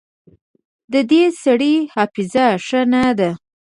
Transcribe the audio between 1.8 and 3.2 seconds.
حافظه ښه نه